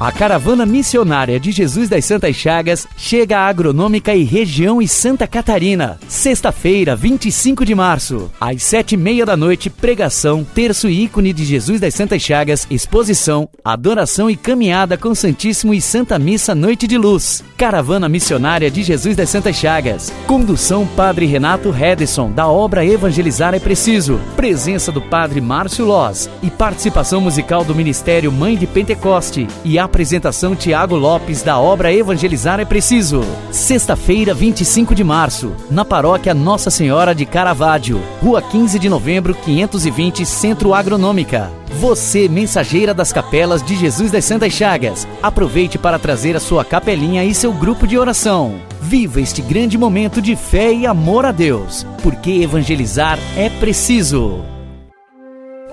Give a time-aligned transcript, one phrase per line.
[0.00, 5.26] A caravana missionária de Jesus das Santas Chagas chega à Agronômica e Região e Santa
[5.26, 5.98] Catarina.
[6.06, 11.44] Sexta-feira, 25 de março, às sete e meia da noite, pregação, terço e ícone de
[11.44, 16.96] Jesus das Santas Chagas, exposição, adoração e caminhada com Santíssimo e Santa Missa Noite de
[16.96, 17.42] Luz.
[17.56, 20.12] Caravana missionária de Jesus das Santas Chagas.
[20.28, 24.20] Condução Padre Renato Redison, da obra Evangelizar é Preciso.
[24.36, 29.87] Presença do Padre Márcio Loz e participação musical do Ministério Mãe de Pentecoste e a
[29.88, 33.24] apresentação Tiago Lopes da obra Evangelizar é Preciso.
[33.50, 40.26] Sexta-feira, 25 de março, na paróquia Nossa Senhora de Caravaggio, Rua 15 de Novembro, 520,
[40.26, 41.50] Centro Agronômica.
[41.80, 47.24] Você, mensageira das capelas de Jesus das Santas Chagas, aproveite para trazer a sua capelinha
[47.24, 48.56] e seu grupo de oração.
[48.80, 54.57] Viva este grande momento de fé e amor a Deus, porque evangelizar é preciso.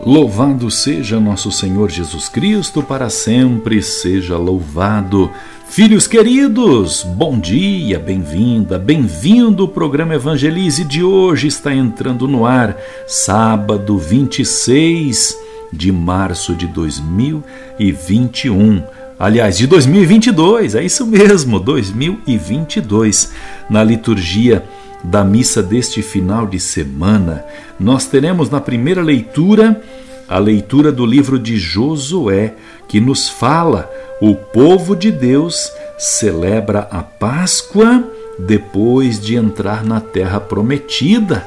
[0.03, 5.31] Louvado seja nosso Senhor Jesus Cristo, para sempre seja louvado.
[5.67, 9.63] Filhos queridos, bom dia, bem-vinda, bem-vindo.
[9.63, 15.35] O programa Evangelize de hoje está entrando no ar, sábado 26
[15.71, 18.83] de março de 2021.
[19.17, 23.33] Aliás, de 2022, é isso mesmo, 2022.
[23.69, 24.63] Na liturgia
[25.05, 27.45] da missa deste final de semana,
[27.79, 29.81] nós teremos na primeira leitura
[30.27, 32.55] a leitura do livro de Josué,
[32.87, 33.89] que nos fala:
[34.19, 38.03] o povo de Deus celebra a Páscoa
[38.39, 41.45] depois de entrar na terra prometida.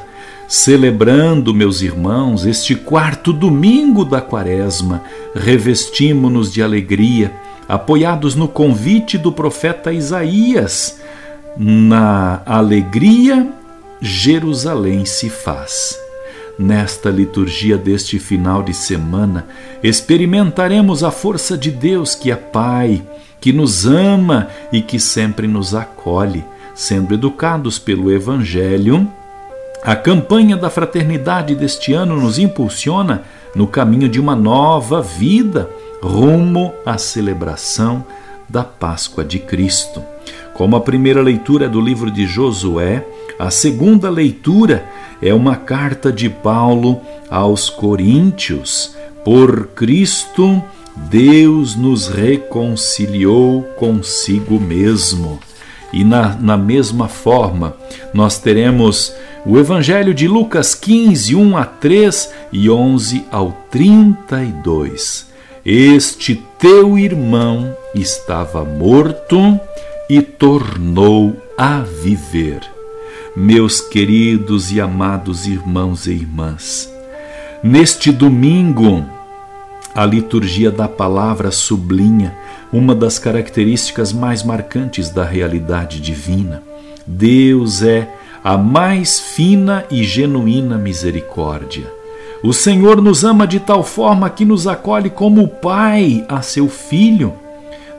[0.49, 5.03] Celebrando, meus irmãos, este quarto domingo da Quaresma,
[5.35, 7.35] revestimos-nos de alegria,
[7.69, 10.98] apoiados no convite do profeta Isaías
[11.59, 13.53] na alegria,
[14.01, 15.99] Jerusalém se faz.
[16.57, 19.47] Nesta liturgia deste final de semana,
[19.83, 23.03] experimentaremos a força de Deus que é Pai,
[23.41, 29.09] que nos ama e que sempre nos acolhe, sendo educados pelo Evangelho.
[29.83, 33.23] A campanha da fraternidade deste ano nos impulsiona
[33.55, 35.69] no caminho de uma nova vida,
[36.01, 38.05] rumo à celebração
[38.49, 40.03] da Páscoa de Cristo.
[40.59, 43.07] Como a primeira leitura é do livro de Josué,
[43.39, 44.85] a segunda leitura
[45.23, 48.97] é uma carta de Paulo aos Coríntios.
[49.25, 50.61] Por Cristo,
[50.97, 55.39] Deus nos reconciliou consigo mesmo.
[55.93, 57.77] E na, na mesma forma,
[58.13, 59.15] nós teremos
[59.47, 65.29] o Evangelho de Lucas 15, 1 a 3 e 11 ao 32.
[65.65, 69.61] Este teu irmão estava morto
[70.09, 72.61] e tornou a viver.
[73.37, 76.91] Meus queridos e amados irmãos e irmãs,
[77.63, 79.05] neste domingo,
[79.95, 82.37] a liturgia da palavra sublinha
[82.73, 86.63] uma das características mais marcantes da realidade divina.
[87.07, 88.09] Deus é
[88.43, 91.93] a mais fina e genuína misericórdia.
[92.43, 97.33] O Senhor nos ama de tal forma que nos acolhe como Pai a seu Filho.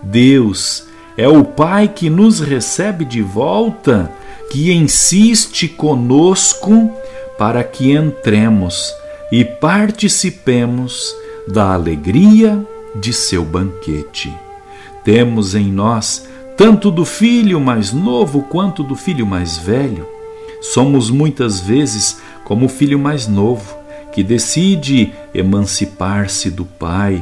[0.01, 0.88] Deus
[1.19, 4.09] é o Pai que nos recebe de volta,
[4.49, 6.93] que insiste conosco
[7.37, 8.95] para que entremos
[9.29, 11.13] e participemos
[11.45, 12.65] da alegria
[12.95, 14.33] de seu banquete.
[15.03, 16.25] Temos em nós
[16.55, 20.07] tanto do filho mais novo quanto do filho mais velho.
[20.61, 23.77] Somos muitas vezes como o filho mais novo,
[24.13, 27.21] que decide emancipar-se do pai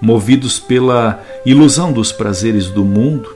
[0.00, 3.28] movidos pela ilusão dos prazeres do mundo.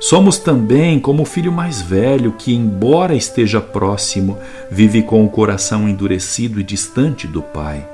[0.00, 4.38] Somos também como o filho mais velho que, embora esteja próximo,
[4.70, 7.86] vive com o coração endurecido e distante do pai.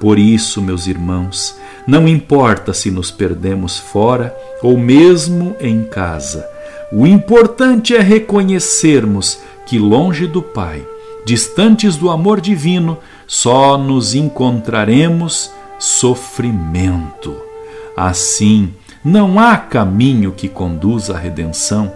[0.00, 6.44] Por isso, meus irmãos, não importa se nos perdemos fora ou mesmo em casa,
[6.90, 10.86] o importante é reconhecermos que, longe do Pai,
[11.24, 17.51] distantes do amor divino, só nos encontraremos sofrimento.
[17.96, 18.72] Assim,
[19.04, 21.92] não há caminho que conduza à redenção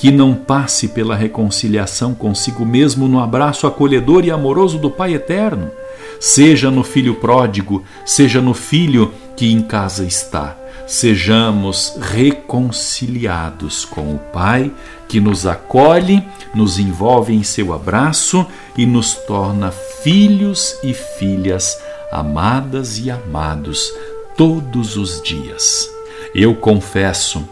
[0.00, 5.70] que não passe pela reconciliação consigo mesmo no abraço acolhedor e amoroso do Pai eterno,
[6.18, 10.56] seja no filho pródigo, seja no filho que em casa está.
[10.86, 14.72] Sejamos reconciliados com o Pai
[15.06, 16.24] que nos acolhe,
[16.54, 18.46] nos envolve em seu abraço
[18.78, 21.78] e nos torna filhos e filhas
[22.10, 23.92] amadas e amados
[24.40, 25.86] todos os dias.
[26.34, 27.46] Eu confesso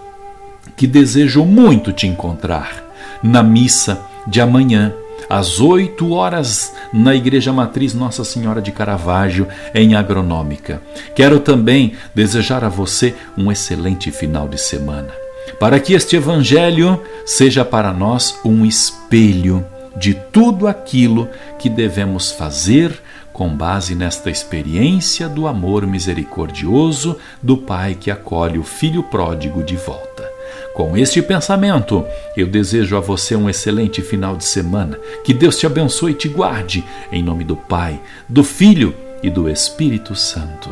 [0.74, 2.82] que desejo muito te encontrar
[3.22, 4.94] na missa de amanhã,
[5.28, 10.80] às 8 horas, na Igreja Matriz Nossa Senhora de Caravaggio, em Agronômica.
[11.14, 15.12] Quero também desejar a você um excelente final de semana,
[15.60, 19.62] para que este Evangelho seja para nós um espelho
[19.94, 22.98] de tudo aquilo que devemos fazer
[23.38, 29.76] com base nesta experiência do amor misericordioso do Pai que acolhe o filho pródigo de
[29.76, 30.28] volta.
[30.74, 32.04] Com este pensamento,
[32.36, 34.98] eu desejo a você um excelente final de semana.
[35.22, 38.92] Que Deus te abençoe e te guarde, em nome do Pai, do Filho
[39.22, 40.68] e do Espírito Santo.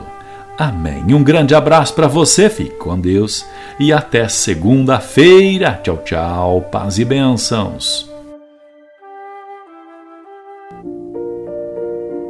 [0.59, 1.15] Amém.
[1.15, 3.47] Um grande abraço para você, fique com Deus
[3.79, 5.81] e até segunda-feira.
[5.85, 8.16] Tchau, tchau, paz e bênçãos.